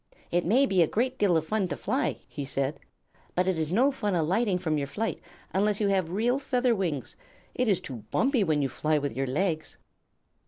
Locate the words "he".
2.27-2.43